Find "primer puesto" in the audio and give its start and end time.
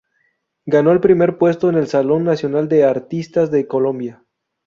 0.99-1.69